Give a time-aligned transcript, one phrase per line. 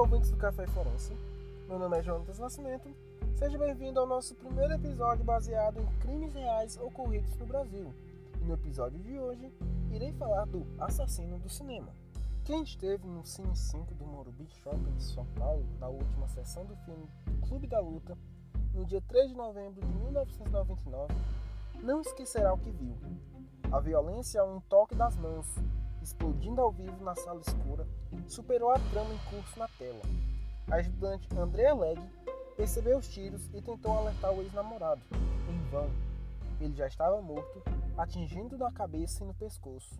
[0.00, 1.12] ouvintes do Café Forense.
[1.68, 2.88] Meu nome é Jonas Nascimento.
[3.36, 7.92] Seja bem-vindo ao nosso primeiro episódio baseado em crimes reais ocorridos no Brasil.
[8.40, 9.52] E no episódio de hoje,
[9.90, 11.92] irei falar do assassino do cinema.
[12.44, 16.74] Quem esteve no Cine 5 do Morumbi Shopping de São Paulo na última sessão do
[16.76, 17.06] filme
[17.46, 18.16] Clube da Luta,
[18.72, 21.12] no dia 3 de novembro de 1999,
[21.82, 22.96] não esquecerá o que viu.
[23.70, 25.46] A violência a um toque das mãos,
[26.02, 27.86] explodindo ao vivo na sala escura,
[28.26, 30.02] superou a trama em curso na tela.
[30.70, 32.00] A ajudante Andrea Legg
[32.56, 35.00] percebeu os tiros e tentou alertar o ex-namorado.
[35.48, 35.90] Em vão.
[36.60, 37.62] Ele já estava morto,
[37.96, 39.98] atingindo na cabeça e no pescoço.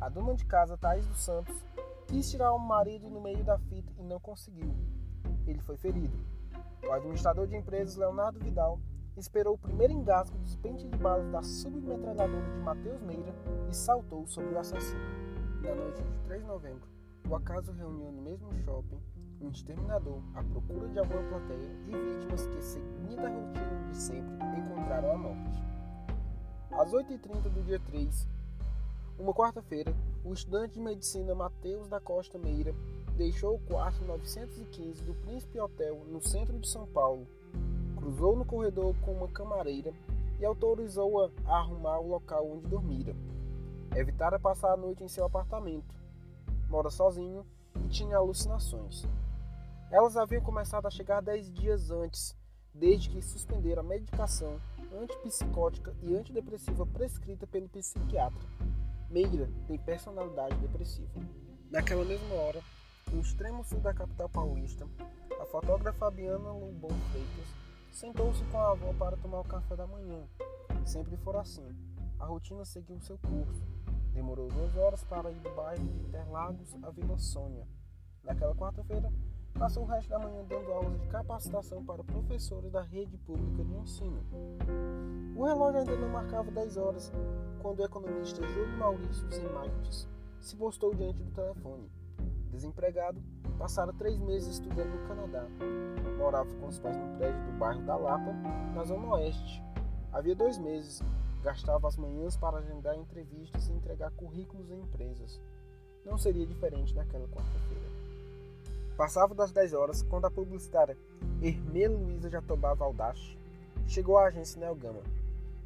[0.00, 1.56] A dona de casa, Thais dos Santos,
[2.06, 4.74] quis tirar o marido no meio da fita e não conseguiu.
[5.46, 6.16] Ele foi ferido.
[6.86, 8.78] O administrador de empresas, Leonardo Vidal,
[9.16, 13.34] esperou o primeiro engasgo dos pentes de balas da submetralhadora de Matheus Meira
[13.70, 15.25] e saltou sobre o assassino.
[15.66, 16.88] Na noite de 3 de novembro,
[17.28, 19.00] o acaso reuniu no mesmo shopping
[19.40, 24.32] um exterminador à procura de alguma plateia e vítimas que, seguindo a rotina de sempre,
[24.56, 25.60] encontraram a morte.
[26.70, 28.28] Às 8h30 do dia 3,
[29.18, 29.92] uma quarta-feira,
[30.24, 32.72] o estudante de medicina Mateus da Costa Meira
[33.16, 37.26] deixou o quarto 915 do Príncipe Hotel no centro de São Paulo,
[37.96, 39.92] cruzou no corredor com uma camareira
[40.38, 43.16] e autorizou-a a arrumar o local onde dormira.
[43.96, 45.94] Evitara passar a noite em seu apartamento.
[46.68, 47.46] Mora sozinho
[47.82, 49.06] e tinha alucinações.
[49.90, 52.36] Elas haviam começado a chegar dez dias antes,
[52.74, 54.60] desde que suspendera a medicação
[54.92, 58.46] antipsicótica e antidepressiva prescrita pelo psiquiatra.
[59.08, 61.18] Meira tem personalidade depressiva.
[61.70, 62.60] Naquela mesma hora,
[63.10, 64.86] no extremo sul da capital paulista,
[65.40, 67.48] a fotógrafa Fabiana Lobão Freitas
[67.90, 70.22] sentou-se com a avó para tomar o café da manhã.
[70.84, 71.66] Sempre for assim.
[72.18, 73.75] A rotina seguiu seu curso.
[74.16, 77.68] Demorou duas horas para ir do bairro de Interlagos a Vila Sônia.
[78.24, 79.12] Naquela quarta-feira,
[79.58, 83.74] passou o resto da manhã dando aulas de capacitação para professores da rede pública de
[83.74, 84.24] ensino.
[85.36, 87.12] O relógio ainda não marcava 10 horas
[87.60, 90.08] quando o economista Júlio Maurício Zemaites
[90.40, 91.86] se postou diante do telefone.
[92.50, 93.22] Desempregado,
[93.58, 95.46] passara três meses estudando no Canadá.
[96.16, 98.32] Morava com os pais no prédio do bairro da Lapa,
[98.74, 99.62] na Zona Oeste.
[100.10, 101.02] Havia dois meses
[101.42, 105.40] Gastava as manhãs para agendar entrevistas e entregar currículos em empresas.
[106.04, 107.86] Não seria diferente naquela quarta-feira.
[108.96, 110.96] Passava das 10 horas quando a publicitária
[111.42, 113.38] Hermê Luiza Jatobá Valdache
[113.86, 115.02] chegou à agência Nelgama,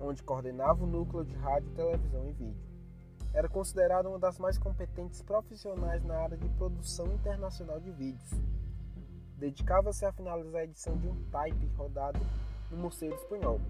[0.01, 2.71] onde coordenava o núcleo de rádio, televisão e vídeo.
[3.33, 8.31] Era considerada uma das mais competentes profissionais na área de produção internacional de vídeos.
[9.37, 12.19] Dedicava-se a finalizar a edição de um type rodado
[12.71, 13.61] no Museu Espanhol,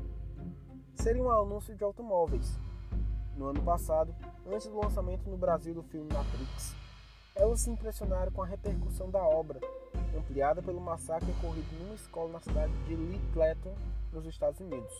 [0.94, 2.58] seria um anúncio de automóveis.
[3.36, 4.14] No ano passado,
[4.46, 6.74] antes do lançamento no Brasil do filme Matrix,
[7.34, 9.60] elas se impressionaram com a repercussão da obra,
[10.16, 13.74] ampliada pelo massacre ocorrido numa escola na cidade de Lee Clayton,
[14.12, 14.92] nos Estados Unidos.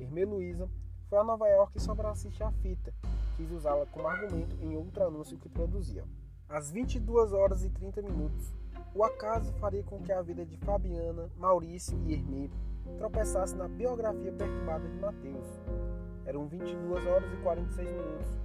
[0.00, 0.68] Hermê Luiza
[1.08, 2.92] foi a Nova York só para assistir a fita,
[3.36, 6.04] quis usá-la como argumento em outro anúncio que produzia.
[6.48, 8.52] Às 22 horas e 30 minutos,
[8.94, 12.50] o acaso faria com que a vida de Fabiana, Maurício e Hermê
[12.98, 15.46] tropeçasse na biografia perturbada de Mateus.
[16.24, 18.42] Eram 22 horas e 46 minutos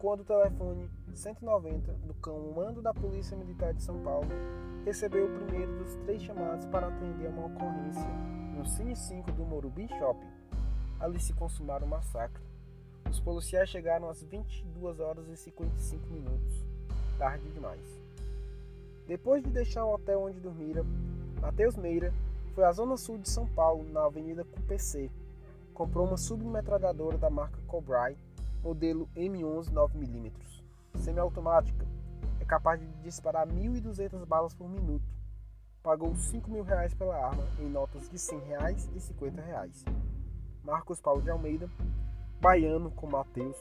[0.00, 4.28] quando o telefone 190 do comando da Polícia Militar de São Paulo
[4.82, 8.08] recebeu o primeiro dos três chamados para atender a uma ocorrência
[8.56, 10.26] no Cine 5 do Morumbi Shopping.
[10.98, 12.42] Ali se consumaram o massacre.
[13.10, 16.64] Os policiais chegaram às 22 horas e 55 minutos.
[17.18, 17.84] Tarde demais.
[19.06, 20.82] Depois de deixar o hotel onde dormira,
[21.42, 22.10] Mateus Meira
[22.60, 25.10] foi à zona sul de São Paulo, na Avenida CUPC.
[25.72, 28.18] Comprou uma submetralhadora da marca Cobrai,
[28.62, 30.30] modelo M11 9mm,
[30.96, 31.86] semiautomática.
[32.38, 35.08] É capaz de disparar 1.200 balas por minuto.
[35.82, 39.82] Pagou 5 mil reais pela arma em notas de 100 reais e 50 reais.
[40.62, 41.66] Marcos Paulo de Almeida,
[42.42, 43.56] baiano com Mateus,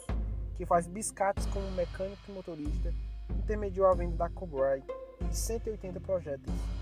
[0.57, 2.93] que faz biscates como mecânico e motorista,
[3.29, 4.83] intermediou a venda da Cobrai
[5.21, 6.78] de 180 projéteis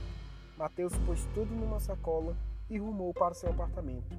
[0.58, 2.36] Mateus pôs tudo numa sacola
[2.68, 4.18] e rumou para seu apartamento.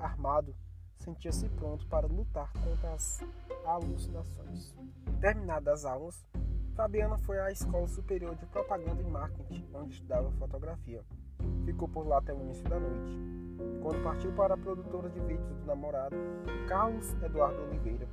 [0.00, 0.52] Armado,
[0.98, 3.20] sentia-se pronto para lutar contra as
[3.64, 4.74] alucinações.
[5.20, 6.26] Terminadas as aulas,
[6.74, 11.04] Fabiana foi à Escola Superior de Propaganda e Marketing, onde estudava fotografia.
[11.64, 13.16] Ficou por lá até o início da noite.
[13.80, 16.16] Quando partiu para a produtora de vídeos do namorado,
[16.68, 18.08] Carlos Eduardo Oliveira,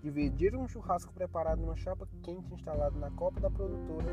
[0.00, 4.06] dividiram um churrasco preparado numa chapa quente instalada na copa da produtora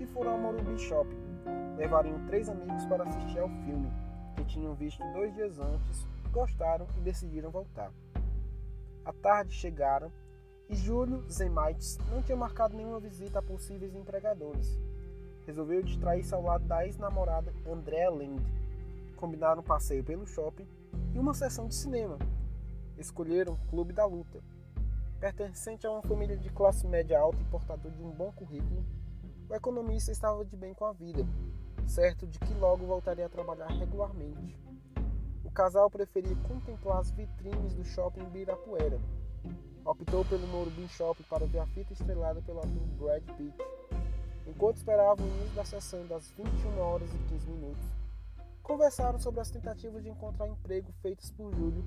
[0.00, 1.31] e foram ao Morumbi Shopping,
[1.76, 3.90] levariam três amigos para assistir ao filme,
[4.36, 7.90] que tinham visto dois dias antes, gostaram e decidiram voltar.
[9.04, 10.10] À tarde chegaram
[10.68, 14.80] e Júlio Zemaites não tinha marcado nenhuma visita a possíveis empregadores.
[15.44, 18.42] resolveu distrair-se ao lado da ex-namorada Andrea Land.
[19.16, 20.66] Combinaram um passeio pelo shopping
[21.14, 22.16] e uma sessão de cinema.
[22.96, 24.40] Escolheram o Clube da Luta.
[25.20, 28.84] Pertencente a uma família de classe média alta e portador de um bom currículo,
[29.52, 31.26] o economista estava de bem com a vida,
[31.86, 34.58] certo de que logo voltaria a trabalhar regularmente.
[35.44, 38.98] O casal preferia contemplar as vitrines do shopping Birapuera.
[39.84, 43.54] Optou pelo Morumbi Shopping para ver a fita estrelada pelo ator Brad Pitt.
[44.46, 47.84] Enquanto esperavam o início da sessão das 21 horas e 15 minutos,
[48.62, 51.84] conversaram sobre as tentativas de encontrar emprego feitas por Júlio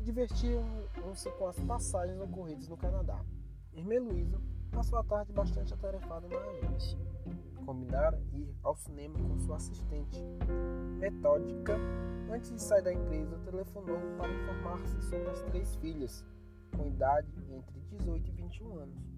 [0.00, 3.22] e divertiam-se com as passagens ocorridas no Canadá.
[3.74, 6.98] Irmã Luísa passou a tarde bastante atarefada na agência.
[7.64, 10.20] Combinaram ir ao cinema com sua assistente.
[10.98, 11.76] Metódica,
[12.30, 16.24] antes de sair da empresa, telefonou para informar-se sobre as três filhas,
[16.76, 19.14] com idade entre 18 e 21 anos.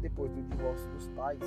[0.00, 1.40] Depois do divórcio dos pais,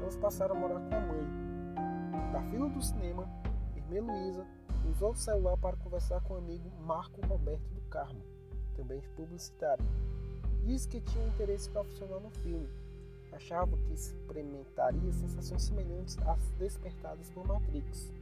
[0.00, 2.32] elas passaram a morar com a mãe.
[2.32, 3.28] Da fila do cinema,
[3.76, 4.46] Irmã Luísa
[4.88, 8.22] usou o celular para conversar com o amigo Marco Roberto do Carmo,
[8.74, 9.84] também publicitário.
[10.64, 12.68] Disse que tinha interesse profissional no filme.
[13.32, 18.12] Achava que experimentaria sensações semelhantes às despertadas por Matrix.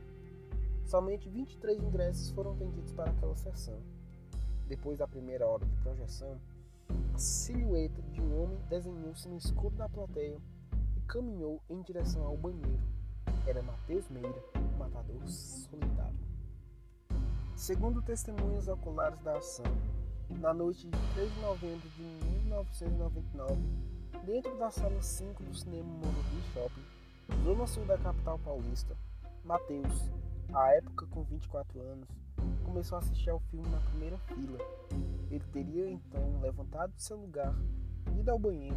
[0.84, 3.78] Somente 23 ingressos foram vendidos para aquela sessão.
[4.66, 6.40] Depois da primeira hora de projeção,
[7.14, 10.38] a silhueta de um homem desenhou-se no escuro da plateia
[10.96, 12.80] e caminhou em direção ao banheiro.
[13.46, 16.18] Era Mateus Meira, o matador solitário.
[17.54, 19.66] Segundo testemunhas oculares da ação,
[20.38, 23.56] na noite de 3 de novembro de 1999,
[24.24, 28.96] dentro da sala 5 do cinema Morumbi Shopping, zona sul da capital paulista,
[29.44, 30.10] Mateus,
[30.52, 32.08] à época com 24 anos,
[32.64, 34.58] começou a assistir ao filme na primeira fila.
[35.30, 37.54] Ele teria então levantado de seu lugar,
[38.18, 38.76] ido ao banheiro,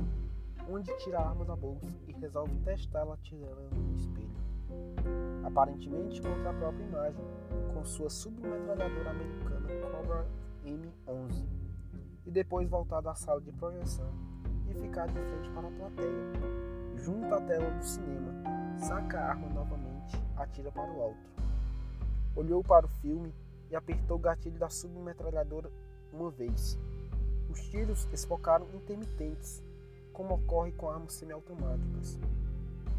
[0.69, 4.33] onde tira a arma da bolsa e resolve testá-la atirando no espelho.
[5.43, 7.25] Aparentemente contra a própria imagem,
[7.73, 9.67] com sua submetralhadora americana
[10.03, 11.45] Cobra M11,
[12.25, 14.09] e depois voltar à sala de projeção
[14.69, 16.23] e ficar de frente para a plateia.
[16.95, 18.31] Junto à tela do cinema,
[18.77, 21.33] saca a arma novamente, atira para o alto.
[22.35, 23.33] Olhou para o filme
[23.69, 25.69] e apertou o gatilho da submetralhadora
[26.11, 26.77] uma vez.
[27.49, 29.63] Os tiros esfocaram intermitentes,
[30.11, 32.19] como ocorre com armas semiautomáticas.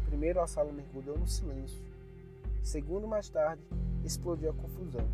[0.05, 1.83] Primeiro a sala mergulhou no silêncio.
[2.61, 3.61] Segundo mais tarde,
[4.03, 5.07] explodiu a confusão.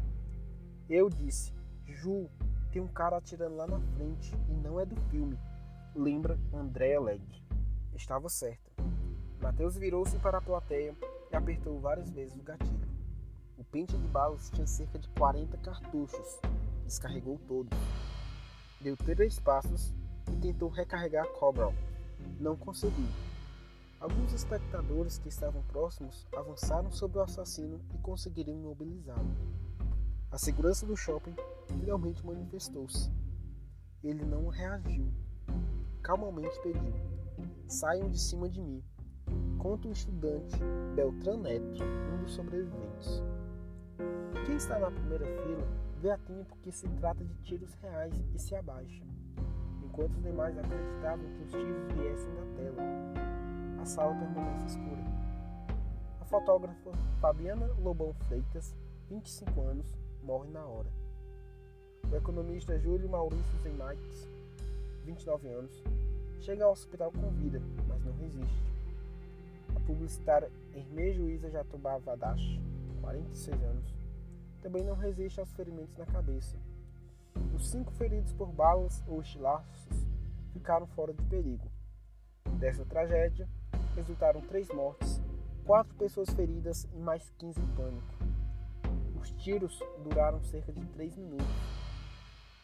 [0.90, 1.54] Eu disse:
[1.88, 2.30] Ju,
[2.72, 5.38] tem um cara atirando lá na frente e não é do filme.
[5.96, 7.22] Lembra Andrea Leg.
[7.94, 8.72] Estava certa.
[9.42, 10.96] Mateus virou-se para a plateia
[11.32, 12.88] e apertou várias vezes o gatilho.
[13.58, 16.40] O pente de balas tinha cerca de 40 cartuchos.
[16.86, 17.70] Descarregou todo.
[18.80, 19.94] Deu três passos
[20.32, 21.74] e tentou recarregar Cobral.
[22.40, 23.08] Não conseguiu.
[24.00, 29.30] Alguns espectadores que estavam próximos avançaram sobre o assassino e conseguiram imobilizá-lo.
[30.32, 31.36] A segurança do shopping
[31.80, 33.12] finalmente manifestou-se.
[34.04, 35.12] Ele não reagiu.
[36.02, 36.94] Calmamente pediu:
[37.68, 38.84] Saiam de cima de mim.
[39.58, 40.58] Conta o estudante
[40.96, 41.84] Beltran Neto,
[42.14, 43.22] um dos sobreviventes.
[44.46, 45.68] Quem está na primeira fila
[46.00, 49.04] vê a tempo que se trata de tiros reais e se abaixa,
[49.84, 52.82] enquanto os demais acreditavam que os tiros viessem da tela.
[53.80, 55.04] A sala permanece escura.
[56.20, 58.76] A fotógrafa Fabiana Lobão Freitas,
[59.10, 61.01] 25 anos, morre na hora.
[62.10, 64.30] O economista Júlio Maurício Zemaites,
[65.06, 65.84] 29 anos,
[66.40, 68.64] chega ao hospital com vida, mas não resiste.
[69.76, 72.60] A publicitária Hermê Juíza Jatubá Vadash,
[73.02, 73.94] 46 anos,
[74.62, 76.58] também não resiste aos ferimentos na cabeça.
[77.56, 79.88] Os cinco feridos por balas ou estilhaços
[80.54, 81.72] ficaram fora de perigo.
[82.60, 83.48] Dessa tragédia,
[83.96, 85.22] resultaram três mortes,
[85.66, 88.08] quatro pessoas feridas e mais 15 em pânico.
[89.20, 91.81] Os tiros duraram cerca de três minutos.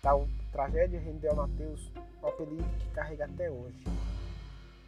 [0.08, 1.92] Tal tragédia rendeu a Mateus
[2.24, 3.84] o apelido que carrega até hoje.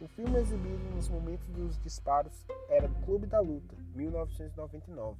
[0.00, 5.18] O filme exibido nos momentos dos disparos era Clube da Luta, 1999.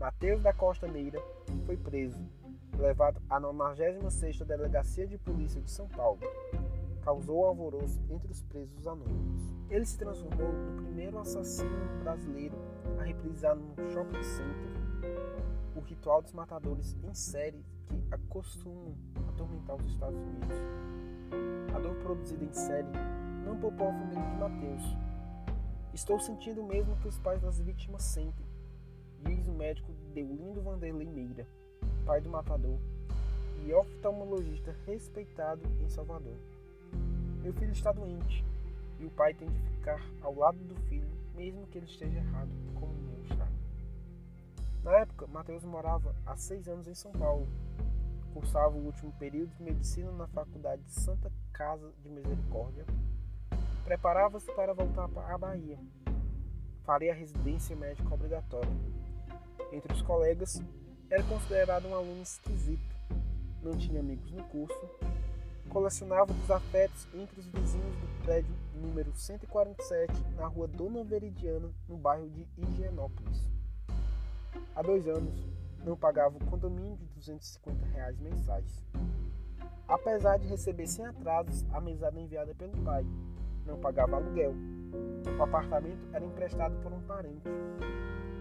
[0.00, 1.22] Mateus da Costa Meira
[1.64, 2.18] foi preso,
[2.76, 6.18] levado à 96ª Delegacia de Polícia de São Paulo.
[7.04, 9.42] Causou alvoroço entre os presos anônimos.
[9.70, 12.56] Ele se transformou no primeiro assassino brasileiro
[12.98, 14.72] a reprisar no shopping center
[15.76, 18.94] o ritual dos matadores em série que acostumam
[19.28, 20.56] atormentar os Estados Unidos.
[21.74, 22.88] A dor produzida em série
[23.44, 24.82] não poupou a família de Mateus.
[25.92, 28.46] Estou sentindo o mesmo que os pais das vítimas sentem,
[29.24, 31.46] diz o médico Deolindo Vanderlei Meira,
[32.06, 32.78] pai do matador
[33.64, 36.36] e oftalmologista respeitado em Salvador.
[37.42, 38.44] Meu filho está doente
[38.98, 42.50] e o pai tem de ficar ao lado do filho mesmo que ele esteja errado,
[42.74, 43.11] como está.
[44.82, 47.46] Na época, Mateus morava há seis anos em São Paulo.
[48.34, 52.84] Cursava o último período de medicina na Faculdade de Santa Casa de Misericórdia.
[53.84, 55.78] Preparava-se para voltar à Bahia.
[56.84, 58.72] Faria a residência médica obrigatória.
[59.70, 60.60] Entre os colegas,
[61.08, 62.82] era considerado um aluno esquisito.
[63.62, 64.90] Não tinha amigos no curso.
[65.68, 72.28] Colecionava desafetos entre os vizinhos do prédio número 147, na rua Dona Veridiana, no bairro
[72.28, 73.61] de Higienópolis.
[74.74, 75.46] Há dois anos,
[75.84, 78.82] não pagava o condomínio de 250 reais mensais.
[79.86, 83.04] Apesar de receber sem atrasos a mesada enviada pelo pai,
[83.66, 84.54] não pagava aluguel.
[85.38, 87.42] O apartamento era emprestado por um parente.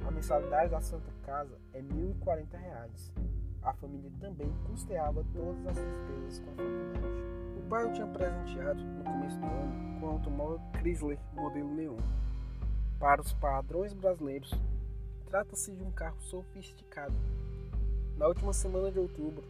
[0.08, 3.14] A mensalidade da Santa Casa é 1.040 reais.
[3.62, 7.32] A família também custeava todas as despesas com a faculdade.
[7.58, 11.98] O pai o tinha presenteado no começo do ano com o automóvel Chrysler modelo Neon.
[13.00, 14.52] Para os padrões brasileiros,
[15.32, 17.16] Trata-se de um carro sofisticado.
[18.18, 19.46] Na última semana de outubro,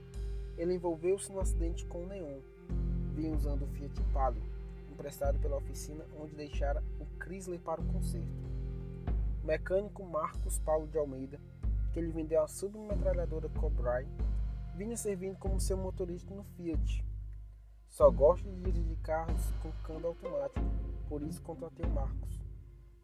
[0.56, 2.38] ele envolveu-se no acidente com o Neon.
[3.16, 4.44] Vinha usando o Fiat Palio,
[4.92, 8.28] emprestado pela oficina onde deixara o Chrysler para o conserto.
[9.44, 11.40] O mecânico Marcos Paulo de Almeida,
[11.92, 14.08] que ele vendeu a submetralhadora Cobrai,
[14.76, 17.04] vinha servindo como seu motorista no Fiat.
[17.90, 20.64] Só gosto de dirigir carros com câmbio automático,
[21.10, 22.41] por isso contratei o Marcos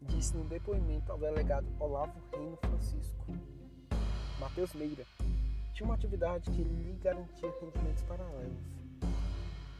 [0.02, 3.26] disse no depoimento ao delegado Olavo Reino Francisco.
[4.38, 5.04] Matheus Meira
[5.72, 8.58] tinha uma atividade que lhe garantia rendimentos paralelos.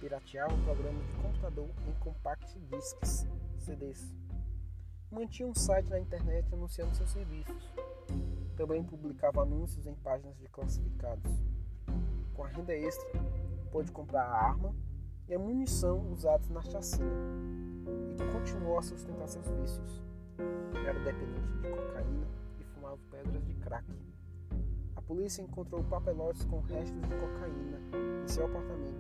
[0.01, 3.27] Pirateava programas de computador em compact discs,
[3.59, 4.15] CDs.
[5.11, 7.73] Mantinha um site na internet anunciando seus serviços.
[8.57, 11.31] Também publicava anúncios em páginas de classificados.
[12.35, 13.09] Com a renda extra,
[13.73, 14.75] pôde comprar a arma
[15.29, 17.11] e a munição usados na chacina
[18.19, 20.08] e continuou a sustentar seus vícios
[20.87, 22.27] era dependente de cocaína
[22.61, 23.85] e fumava pedras de crack.
[24.97, 27.79] A polícia encontrou papelotes com restos de cocaína
[28.25, 28.95] em seu apartamento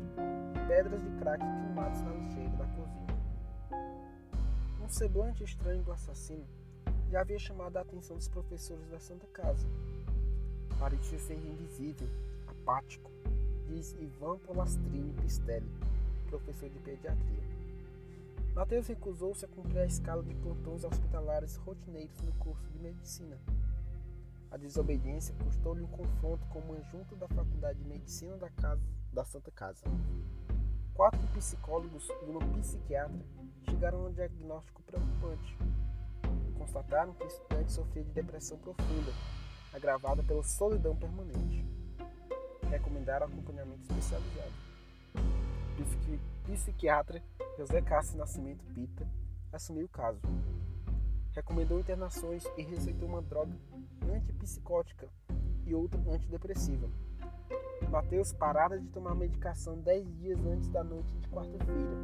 [0.54, 3.18] e pedras de crack queimadas na lixeira da cozinha.
[4.82, 6.46] Um semblante estranho do assassino
[7.10, 9.66] já havia chamado a atenção dos professores da Santa Casa.
[10.78, 12.08] Parecia ser invisível,
[12.46, 13.10] apático,
[13.66, 15.70] diz Ivan Polastrini Pistelli,
[16.28, 17.47] professor de pediatria.
[18.58, 23.38] Mateus recusou-se a cumprir a escala de plantões hospitalares rotineiros no curso de medicina.
[24.50, 29.24] A desobediência custou-lhe um confronto com uma junta da Faculdade de Medicina da, casa, da
[29.24, 29.84] Santa Casa.
[30.92, 33.24] Quatro psicólogos e uma psiquiatra
[33.70, 35.56] chegaram a um diagnóstico preocupante.
[36.58, 39.12] Constataram que o estudante sofria de depressão profunda,
[39.72, 41.64] agravada pela solidão permanente.
[42.68, 44.52] Recomendaram acompanhamento especializado.
[46.48, 47.22] Psiqui psiquiatra
[47.58, 49.06] José Cássio Nascimento Pita
[49.52, 50.18] assumiu o caso.
[51.34, 53.54] Recomendou internações e receitou uma droga
[54.10, 55.10] antipsicótica
[55.66, 56.88] e outra antidepressiva.
[57.90, 61.96] Mateus parara de tomar medicação dez dias antes da noite de quarta-feira.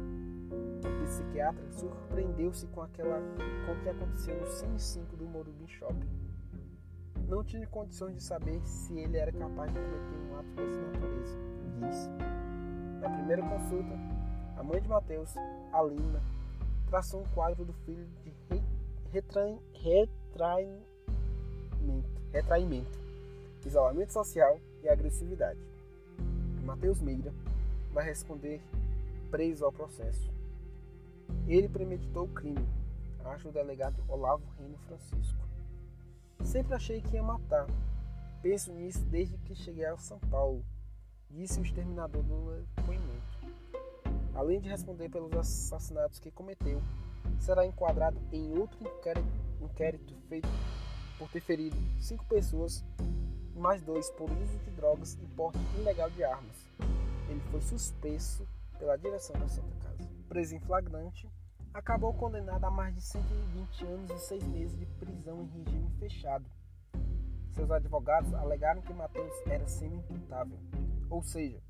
[0.51, 3.19] O psiquiatra surpreendeu-se com, aquela,
[3.65, 6.09] com o que aconteceu no Cine 5 do Morumbi Shopping.
[7.27, 11.37] Não tinha condições de saber se ele era capaz de cometer um ato dessa natureza,
[11.79, 12.09] disse.
[13.01, 14.14] Na primeira consulta,
[14.57, 15.33] a mãe de Mateus,
[15.71, 16.21] Alina,
[16.89, 18.33] traçou um quadro do filho de
[19.11, 20.85] retrai, retraimento,
[22.31, 22.99] retraimento,
[23.65, 25.59] isolamento social e agressividade.
[26.63, 27.33] Mateus Meira
[27.91, 28.61] vai responder
[29.31, 30.29] preso ao processo.
[31.47, 32.67] Ele premeditou o crime,
[33.23, 35.45] acha o delegado Olavo Reino Francisco.
[36.43, 37.67] Sempre achei que ia matar.
[38.41, 40.63] Penso nisso desde que cheguei a São Paulo,
[41.29, 42.65] disse o exterminador do
[44.35, 46.81] além de responder pelos assassinatos que cometeu,
[47.39, 48.77] será enquadrado em outro
[49.61, 50.47] inquérito, feito
[51.17, 52.83] por ter ferido cinco pessoas,
[53.55, 56.67] mais dois por uso de drogas e porte ilegal de armas.
[57.29, 58.45] Ele foi suspenso
[58.77, 60.09] pela direção da Santa Casa.
[60.27, 61.29] Preso em flagrante,
[61.73, 66.45] acabou condenado a mais de 120 anos e seis meses de prisão em regime fechado.
[67.51, 70.57] Seus advogados alegaram que Mateus era semi-imputável,
[71.09, 71.61] ou seja,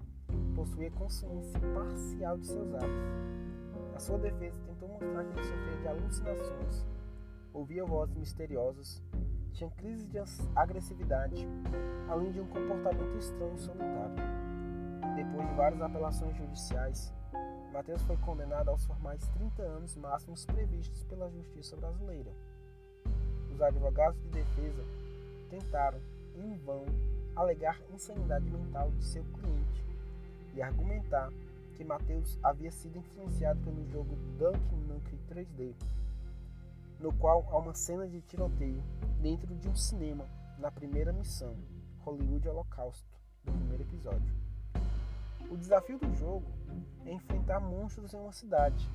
[0.56, 2.90] possuía consciência parcial de seus atos.
[3.94, 6.86] A sua defesa tentou mostrar que ele sofria de alucinações,
[7.54, 9.04] ouvia vozes misteriosas,
[9.52, 10.18] tinha crises de
[10.56, 11.48] agressividade,
[12.10, 14.16] além de um comportamento estranho e solitário.
[15.16, 17.14] Depois de várias apelações judiciais,
[17.72, 22.32] Mateus foi condenado aos formais 30 anos máximos previstos pela justiça brasileira.
[23.52, 24.84] Os advogados de defesa
[25.50, 26.00] tentaram,
[26.36, 26.86] em vão,
[27.36, 29.86] alegar insanidade mental de seu cliente,
[30.56, 31.30] e argumentar
[31.76, 35.76] que Mateus havia sido influenciado pelo jogo Duck Nukem 3D.
[37.00, 38.82] no qual há uma cena de tiroteio
[39.22, 40.26] dentro de um cinema
[40.58, 41.54] na primeira missão,
[42.00, 43.06] Hollywood Holocausto,
[43.44, 44.34] do primeiro episódio.
[45.50, 46.46] O desafio do jogo
[47.06, 48.90] é enfrentar monstros em uma cidade.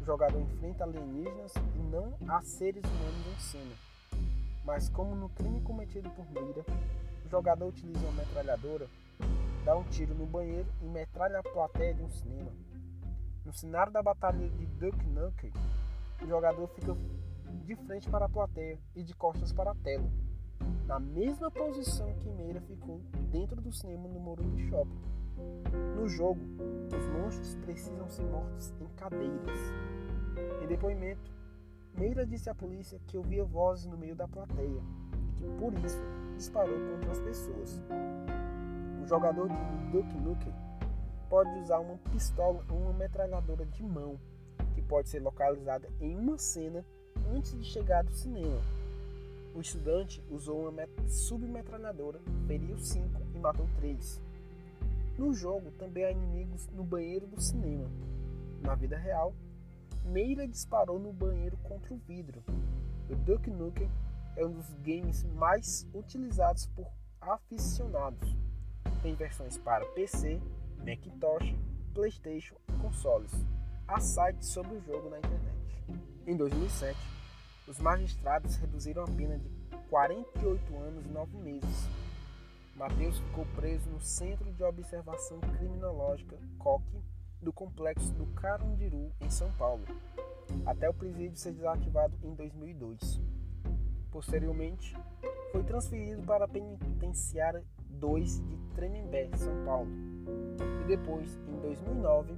[0.00, 3.74] O jogador enfrenta alienígenas e não há seres humanos em cena.
[4.64, 6.64] Mas como no crime cometido por Mira,
[7.24, 8.88] o jogador utiliza uma metralhadora,
[9.64, 12.50] dá um tiro no banheiro e metralha a plateia de um cinema.
[13.44, 15.52] No cenário da batalha de Duck Nukem,
[16.22, 16.94] o jogador fica
[17.64, 20.10] de frente para a plateia e de costas para a tela,
[20.86, 23.00] na mesma posição que Meira ficou
[23.30, 25.02] dentro do cinema no Morumbi Shopping.
[25.94, 26.40] No jogo,
[26.96, 29.60] os monstros precisam ser mortos em cadeiras.
[30.62, 31.30] Em depoimento,
[31.96, 34.82] Meira disse à polícia que ouvia vozes no meio da plateia
[35.28, 36.00] e que por isso
[36.36, 37.82] disparou contra as pessoas.
[39.08, 40.52] Jogador de Duke Nukem
[41.30, 44.20] pode usar uma pistola ou uma metralhadora de mão,
[44.74, 46.84] que pode ser localizada em uma cena
[47.34, 48.60] antes de chegar do cinema.
[49.54, 54.20] O estudante usou uma submetralhadora, feriu 5 e matou 3.
[55.16, 57.90] No jogo também há inimigos no banheiro do cinema.
[58.60, 59.32] Na vida real,
[60.04, 62.44] Meira disparou no banheiro contra o vidro.
[63.08, 63.90] O Duke Nukem
[64.36, 66.86] é um dos games mais utilizados por
[67.22, 68.47] aficionados.
[69.02, 70.40] Tem versões para PC,
[70.78, 71.54] Macintosh,
[71.94, 73.30] PlayStation e consoles.
[73.86, 75.84] Há sites sobre o jogo na internet.
[76.26, 76.98] Em 2007,
[77.68, 79.48] os magistrados reduziram a pena de
[79.88, 81.88] 48 anos e 9 meses.
[82.74, 86.84] Mateus ficou preso no Centro de Observação Criminológica COC
[87.40, 89.84] do complexo do Carandiru, em São Paulo,
[90.66, 93.20] até o presídio ser desativado em 2002.
[94.10, 94.96] Posteriormente,
[95.52, 99.90] foi transferido para a Penitenciária 2 de Tremembé, São Paulo,
[100.82, 102.34] e depois, em 2009,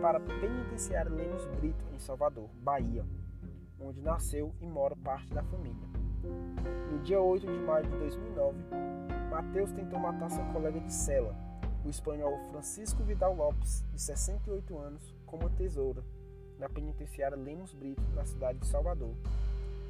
[0.00, 3.04] para a Penitenciária Lemos Brito, em Salvador, Bahia,
[3.80, 5.88] onde nasceu e mora parte da família.
[6.90, 8.58] No dia 8 de maio de 2009,
[9.30, 11.34] Mateus tentou matar seu colega de cela,
[11.84, 16.02] o espanhol Francisco Vidal Lopes, de 68 anos, com uma tesoura,
[16.58, 19.14] na penitenciária Lemos Brito, na cidade de Salvador,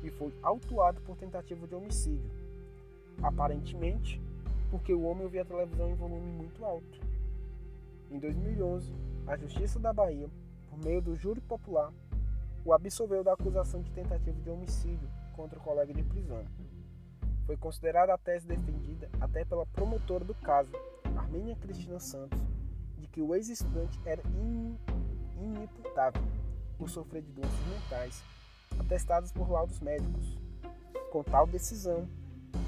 [0.03, 2.31] e foi autuado por tentativa de homicídio.
[3.23, 4.21] Aparentemente,
[4.73, 6.99] porque o homem ouvia a televisão em volume muito alto.
[8.11, 8.91] Em 2011,
[9.27, 10.31] a Justiça da Bahia,
[10.67, 11.93] por meio do júri popular,
[12.65, 16.43] o absolveu da acusação de tentativa de homicídio contra o colega de prisão.
[17.45, 20.73] Foi considerada a tese defendida até pela promotora do caso,
[21.19, 22.41] Armênia Cristina Santos,
[22.97, 24.23] de que o ex-estudante era
[25.37, 26.23] inimputável
[26.79, 28.23] por sofrer de doenças mentais,
[28.81, 30.39] atestadas por laudos médicos.
[31.11, 32.09] Com tal decisão,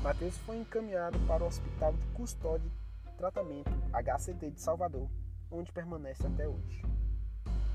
[0.03, 2.71] Matheus foi encaminhado para o Hospital de Custódia
[3.07, 5.09] e Tratamento HCT de Salvador,
[5.51, 6.83] onde permanece até hoje.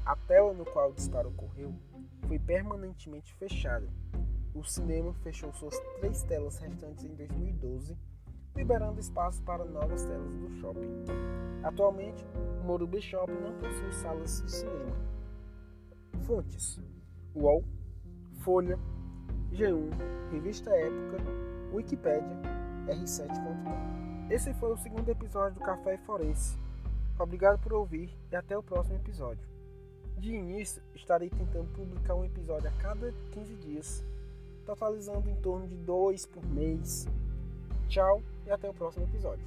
[0.06, 1.74] A tela no qual o disparo ocorreu
[2.28, 3.88] foi permanentemente fechada.
[4.54, 7.98] O cinema fechou suas três telas restantes em 2012,
[8.56, 11.06] liberando espaço para novas telas do shopping.
[11.64, 12.26] Atualmente,
[12.62, 14.96] o Morumbi Shopping não possui salas de cinema.
[16.26, 16.80] Fontes:
[17.36, 17.64] UOL,
[18.40, 18.80] Folha,
[19.52, 19.90] G1,
[20.32, 21.18] Revista Época,
[21.74, 22.38] Wikipedia,
[22.88, 24.34] R7.com.
[24.34, 26.58] Esse foi o segundo episódio do Café Forense.
[27.18, 29.48] Obrigado por ouvir e até o próximo episódio.
[30.18, 34.04] De início, estarei tentando publicar um episódio a cada 15 dias,
[34.66, 37.08] totalizando em torno de dois por mês.
[37.88, 39.44] Tchau e até o próximo episódio.